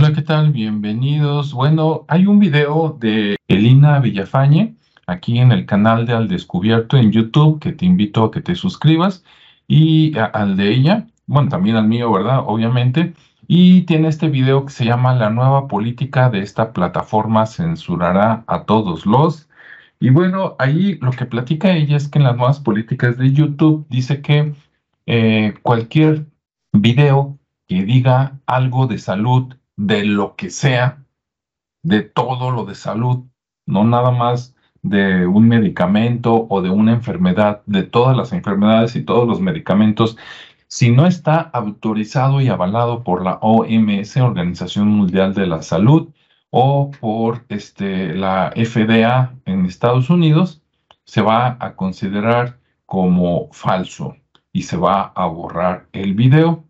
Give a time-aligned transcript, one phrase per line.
[0.00, 0.52] Hola, ¿qué tal?
[0.52, 1.52] Bienvenidos.
[1.52, 4.76] Bueno, hay un video de Elina Villafañe
[5.08, 8.54] aquí en el canal de Al Descubierto en YouTube que te invito a que te
[8.54, 9.24] suscribas
[9.66, 12.44] y al de ella, bueno, también al mío, ¿verdad?
[12.46, 13.14] Obviamente.
[13.48, 18.66] Y tiene este video que se llama La nueva política de esta plataforma censurará a
[18.66, 19.48] todos los.
[19.98, 23.84] Y bueno, ahí lo que platica ella es que en las nuevas políticas de YouTube
[23.88, 24.54] dice que
[25.06, 26.26] eh, cualquier
[26.72, 31.04] video que diga algo de salud, de lo que sea,
[31.82, 33.24] de todo lo de salud,
[33.64, 39.04] no nada más de un medicamento o de una enfermedad, de todas las enfermedades y
[39.04, 40.18] todos los medicamentos,
[40.66, 46.08] si no está autorizado y avalado por la OMS, Organización Mundial de la Salud,
[46.50, 50.62] o por este, la FDA en Estados Unidos,
[51.04, 54.16] se va a considerar como falso
[54.52, 56.64] y se va a borrar el video.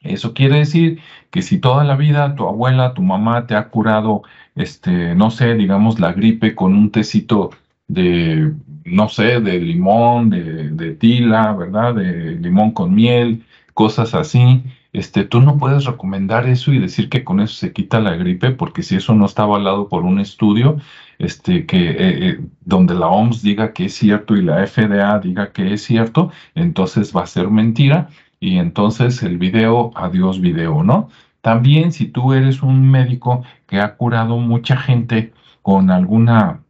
[0.00, 4.22] Eso quiere decir que si toda la vida tu abuela, tu mamá te ha curado,
[4.54, 7.50] este, no sé, digamos la gripe con un tecito
[7.88, 8.52] de,
[8.84, 11.94] no sé, de limón, de, de tila, ¿verdad?
[11.94, 14.62] De limón con miel, cosas así.
[14.92, 18.50] Este, tú no puedes recomendar eso y decir que con eso se quita la gripe,
[18.52, 20.78] porque si eso no está avalado por un estudio,
[21.18, 21.96] este, que, eh,
[22.30, 26.30] eh, donde la OMS diga que es cierto y la FDA diga que es cierto,
[26.54, 28.08] entonces va a ser mentira
[28.40, 31.08] y entonces el video, adiós video, ¿no?
[31.40, 36.62] También si tú eres un médico que ha curado mucha gente con alguna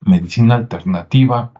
[0.00, 1.52] medicina alternativa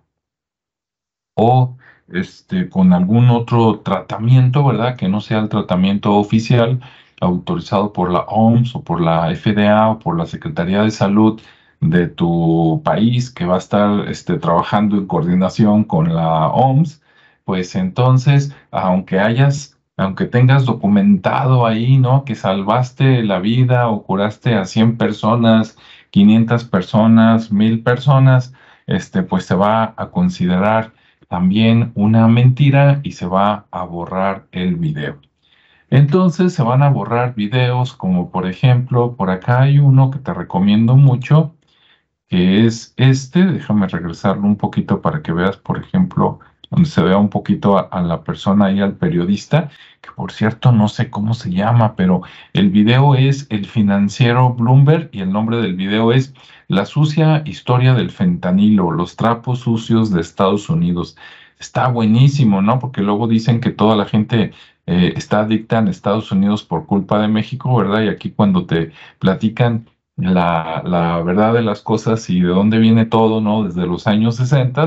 [1.34, 1.76] o
[2.08, 4.96] este, con algún otro tratamiento, ¿verdad?
[4.96, 6.80] Que no sea el tratamiento oficial
[7.20, 11.40] autorizado por la OMS o por la FDA o por la Secretaría de Salud
[11.80, 17.02] de tu país que va a estar este, trabajando en coordinación con la OMS,
[17.44, 22.24] pues entonces, aunque hayas, aunque tengas documentado ahí, ¿no?
[22.24, 25.76] Que salvaste la vida o curaste a 100 personas,
[26.10, 28.54] 500 personas, 1000 personas,
[28.86, 30.92] este, pues se va a considerar
[31.28, 35.20] también una mentira y se va a borrar el video.
[35.90, 40.34] Entonces se van a borrar videos como por ejemplo, por acá hay uno que te
[40.34, 41.54] recomiendo mucho,
[42.28, 46.39] que es este, déjame regresarlo un poquito para que veas, por ejemplo,
[46.84, 49.70] se vea un poquito a, la persona y al periodista,
[50.00, 55.10] que por cierto no sé cómo se llama, pero el video es El financiero Bloomberg
[55.12, 56.34] y el nombre del video es
[56.68, 61.16] La sucia historia del fentanilo, los trapos sucios de Estados Unidos.
[61.58, 62.78] Está buenísimo, ¿no?
[62.78, 64.52] Porque luego dicen que toda la gente
[64.86, 68.02] eh, está adicta en Estados Unidos por culpa de México, ¿verdad?
[68.02, 69.86] Y aquí cuando te platican
[70.16, 73.64] la, la verdad de las cosas y de dónde viene todo, ¿no?
[73.64, 74.86] Desde los años 60,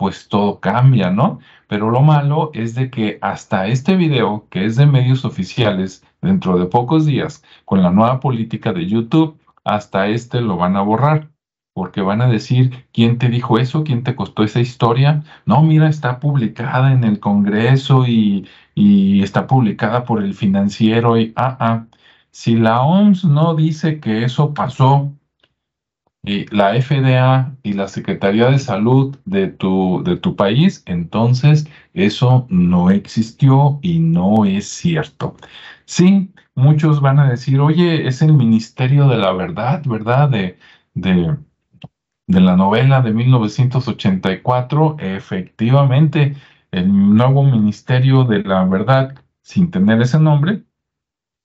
[0.00, 1.40] pues todo cambia, ¿no?
[1.68, 6.58] Pero lo malo es de que hasta este video, que es de medios oficiales, dentro
[6.58, 11.28] de pocos días, con la nueva política de YouTube, hasta este lo van a borrar,
[11.74, 13.84] porque van a decir, ¿quién te dijo eso?
[13.84, 15.22] ¿Quién te costó esa historia?
[15.44, 21.34] No, mira, está publicada en el Congreso y, y está publicada por el financiero y,
[21.36, 21.86] ah, ah,
[22.30, 25.12] si la OMS no dice que eso pasó,
[26.50, 32.90] la FDA y la Secretaría de Salud de tu, de tu país, entonces eso no
[32.90, 35.36] existió y no es cierto.
[35.84, 40.28] Sí, muchos van a decir, oye, es el Ministerio de la Verdad, ¿verdad?
[40.28, 40.58] De,
[40.94, 41.36] de,
[42.26, 46.36] de la novela de 1984, efectivamente,
[46.70, 50.62] el nuevo Ministerio de la Verdad, sin tener ese nombre,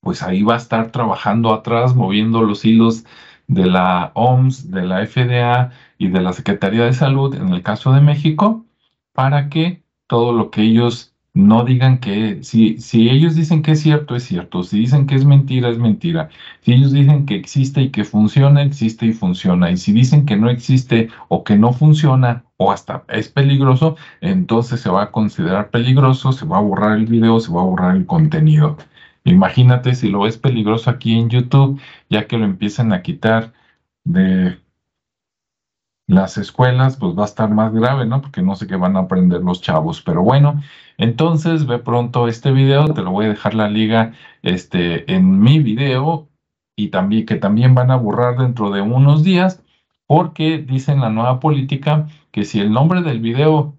[0.01, 3.05] pues ahí va a estar trabajando atrás, moviendo los hilos
[3.47, 7.93] de la OMS, de la FDA y de la Secretaría de Salud en el caso
[7.93, 8.65] de México,
[9.13, 13.81] para que todo lo que ellos no digan que, si, si ellos dicen que es
[13.81, 16.29] cierto, es cierto, si dicen que es mentira, es mentira,
[16.61, 20.37] si ellos dicen que existe y que funciona, existe y funciona, y si dicen que
[20.37, 25.71] no existe o que no funciona o hasta es peligroso, entonces se va a considerar
[25.71, 28.77] peligroso, se va a borrar el video, se va a borrar el contenido.
[29.25, 33.53] Imagínate si lo ves peligroso aquí en YouTube, ya que lo empiezan a quitar
[34.03, 34.59] de
[36.07, 38.21] las escuelas, pues va a estar más grave, ¿no?
[38.21, 40.01] Porque no sé qué van a aprender los chavos.
[40.01, 40.61] Pero bueno,
[40.97, 44.13] entonces ve pronto este video, te lo voy a dejar la liga
[44.43, 46.29] este, en mi video
[46.75, 49.63] y también que también van a borrar dentro de unos días
[50.07, 53.75] porque dicen la nueva política que si el nombre del video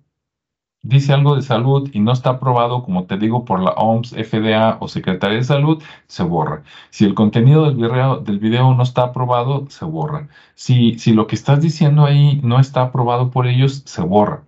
[0.89, 4.79] dice algo de salud y no está aprobado, como te digo, por la OMS, FDA
[4.81, 6.63] o Secretaría de Salud, se borra.
[6.91, 10.29] Si el contenido del video, no está aprobado, se borra.
[10.55, 14.45] Si, si lo que estás diciendo ahí no está aprobado por ellos, se borra.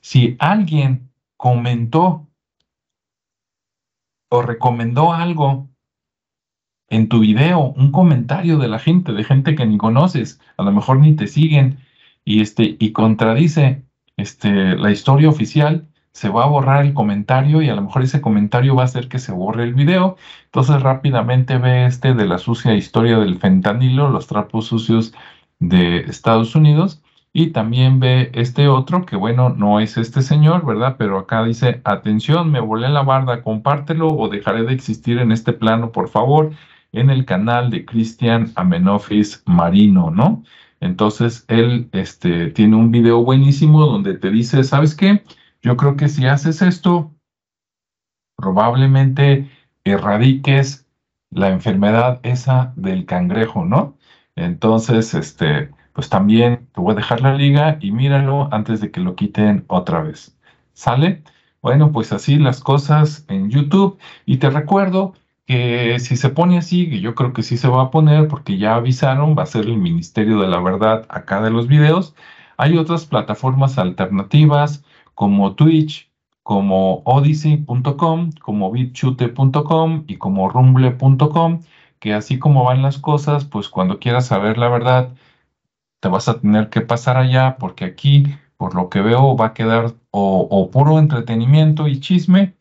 [0.00, 2.26] Si alguien comentó
[4.30, 5.68] o recomendó algo
[6.88, 10.72] en tu video un comentario de la gente, de gente que ni conoces, a lo
[10.72, 11.78] mejor ni te siguen,
[12.24, 13.84] y, este, y contradice
[14.20, 18.20] este, la historia oficial, se va a borrar el comentario y a lo mejor ese
[18.20, 20.16] comentario va a hacer que se borre el video.
[20.46, 25.14] Entonces rápidamente ve este de la sucia historia del fentanilo, los trapos sucios
[25.60, 27.02] de Estados Unidos.
[27.32, 30.96] Y también ve este otro, que bueno, no es este señor, ¿verdad?
[30.98, 35.52] Pero acá dice, atención, me volé la barda, compártelo o dejaré de existir en este
[35.52, 36.50] plano, por favor,
[36.92, 40.42] en el canal de Cristian Amenofis Marino, ¿no?
[40.80, 45.24] Entonces, él este, tiene un video buenísimo donde te dice, ¿sabes qué?
[45.62, 47.14] Yo creo que si haces esto,
[48.36, 49.50] probablemente
[49.84, 50.86] erradiques
[51.30, 53.96] la enfermedad esa del cangrejo, ¿no?
[54.36, 59.00] Entonces, este, pues también te voy a dejar la liga y míralo antes de que
[59.00, 60.36] lo quiten otra vez.
[60.72, 61.22] ¿Sale?
[61.62, 63.98] Bueno, pues así las cosas en YouTube.
[64.24, 65.14] Y te recuerdo
[65.50, 68.56] que si se pone así, que yo creo que sí se va a poner porque
[68.56, 72.14] ya avisaron, va a ser el Ministerio de la Verdad acá de los videos.
[72.56, 74.84] Hay otras plataformas alternativas
[75.16, 76.08] como Twitch,
[76.44, 81.62] como odyssey.com, como bitchute.com y como rumble.com,
[81.98, 85.14] que así como van las cosas, pues cuando quieras saber la verdad,
[85.98, 88.24] te vas a tener que pasar allá porque aquí,
[88.56, 92.54] por lo que veo, va a quedar o, puro entretenimiento y chisme,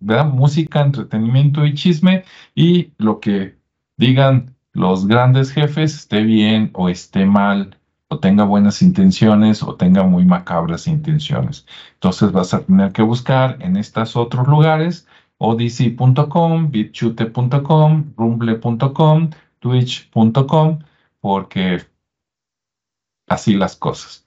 [0.00, 0.26] ¿verdad?
[0.26, 2.24] Música, entretenimiento y chisme
[2.54, 3.56] y lo que
[3.96, 7.76] digan los grandes jefes esté bien o esté mal
[8.08, 11.66] o tenga buenas intenciones o tenga muy macabras intenciones.
[11.94, 15.06] Entonces vas a tener que buscar en estos otros lugares
[15.38, 20.78] odyssey.com, bitchute.com, rumble.com, twitch.com,
[21.20, 21.82] porque
[23.26, 24.21] así las cosas.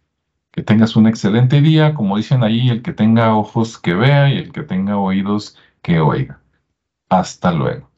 [0.56, 4.38] Que tengas un excelente día, como dicen ahí, el que tenga ojos que vea y
[4.40, 6.42] el que tenga oídos que oiga.
[7.10, 7.92] Hasta luego.